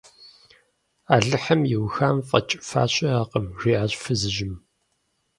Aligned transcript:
-Алыхьым 1.15 1.61
иухам 1.73 2.17
фӀэкӀыфа 2.27 2.83
щыӀэкъым,– 2.93 3.45
жиӀащ 3.59 3.93
фызыжьым. 4.01 4.53